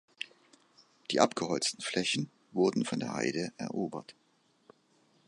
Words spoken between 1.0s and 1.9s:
Die abgeholzten